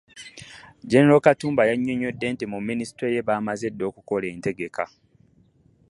[0.87, 4.83] Jjenero Katumba yannyonnyodde nti mu Minisitule ye baamaze dda okukola entegeka